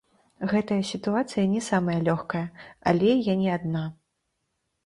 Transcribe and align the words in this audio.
Гэтая 0.51 0.77
сітуацыя 0.91 1.43
не 1.51 1.61
самая 1.67 1.97
лёгкая, 2.07 2.43
але 2.93 3.11
я 3.31 3.37
не 3.45 3.49
адна. 3.59 3.83